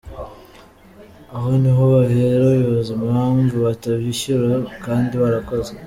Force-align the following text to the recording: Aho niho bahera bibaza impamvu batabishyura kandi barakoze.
Aho 1.35 1.49
niho 1.61 1.83
bahera 1.93 2.45
bibaza 2.59 2.91
impamvu 2.99 3.55
batabishyura 3.65 4.53
kandi 4.85 5.13
barakoze. 5.23 5.71